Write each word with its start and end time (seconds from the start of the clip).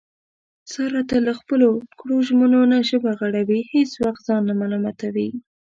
ساره 0.71 1.01
تل 1.09 1.21
له 1.27 1.33
خپلو 1.39 1.67
کړو 1.99 2.17
ژمنو 2.27 2.61
نه 2.71 2.79
ژبه 2.89 3.11
غړوي، 3.19 3.61
هېڅ 3.73 3.91
وخت 4.03 4.21
ځان 4.27 4.41
نه 4.49 4.53
ملامتوي. 4.61 5.29